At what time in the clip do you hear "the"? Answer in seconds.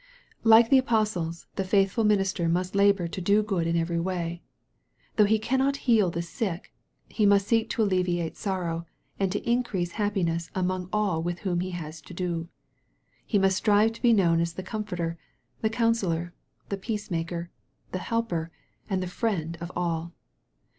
0.71-0.79, 1.57-1.63, 6.09-6.23, 14.53-14.63, 15.61-15.69, 16.69-16.77, 17.91-17.99, 19.03-19.07